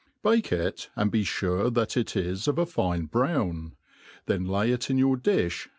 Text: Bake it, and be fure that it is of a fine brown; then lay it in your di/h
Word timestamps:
Bake 0.23 0.51
it, 0.51 0.89
and 0.95 1.11
be 1.11 1.23
fure 1.23 1.69
that 1.71 1.95
it 1.95 2.15
is 2.15 2.47
of 2.47 2.57
a 2.57 2.65
fine 2.65 3.05
brown; 3.05 3.73
then 4.25 4.47
lay 4.47 4.71
it 4.71 4.89
in 4.89 4.97
your 4.97 5.15
di/h 5.15 5.69